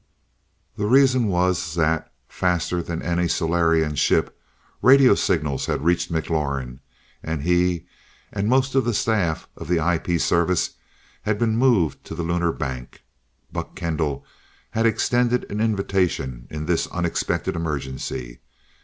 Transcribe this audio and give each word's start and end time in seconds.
The 0.77 0.87
reason 0.87 1.27
was 1.27 1.75
that, 1.75 2.11
faster 2.27 2.81
than 2.81 3.03
any 3.03 3.27
Solarian 3.27 3.93
ship, 3.93 4.35
radio 4.81 5.13
signals 5.13 5.67
had 5.67 5.85
reached 5.85 6.11
McLaurin, 6.11 6.79
and 7.21 7.43
he, 7.43 7.85
and 8.33 8.47
most 8.49 8.73
of 8.73 8.83
the 8.83 8.95
staff 8.95 9.47
of 9.55 9.67
the 9.67 9.77
IP 9.77 10.19
service 10.19 10.71
had 11.21 11.37
been 11.37 11.55
moved 11.55 12.03
to 12.05 12.15
the 12.15 12.23
Lunar 12.23 12.51
Bank. 12.51 13.03
Buck 13.51 13.75
Kendall 13.75 14.25
had 14.71 14.87
extended 14.87 15.45
an 15.51 15.61
invitation 15.61 16.47
in 16.49 16.65
this 16.65 16.87
"unexpected 16.87 17.55
emergency." 17.55 18.39